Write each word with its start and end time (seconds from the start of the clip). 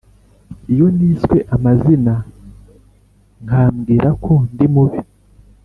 iyo 0.71 0.87
niswe 0.97 1.37
amazina 1.55 2.13
nkambwira 3.45 4.09
ko 4.23 4.33
ndi 4.53 4.67
mubi, 4.73 4.99